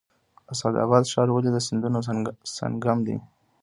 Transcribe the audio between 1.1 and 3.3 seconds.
ښار ولې د سیندونو سنگم دی؟